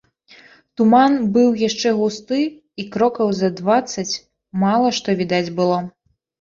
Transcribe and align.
Туман 0.79 1.17
быў 1.35 1.49
яшчэ 1.69 1.89
густы, 1.99 2.41
і 2.81 2.87
крокаў 2.97 3.27
за 3.43 3.53
дваццаць 3.61 4.09
мала 4.67 4.89
што 4.99 5.09
відаць 5.25 5.47
было. 5.63 5.79